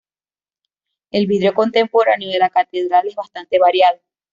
[1.11, 3.99] El vidrio contemporáneo de la catedral es bastante variado.